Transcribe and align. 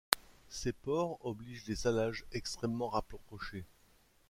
Ces 0.49 0.73
pores 0.73 1.19
obligent 1.23 1.65
des 1.67 1.75
salages 1.75 2.25
extrêmement 2.31 2.89
rapprochés. 2.89 3.65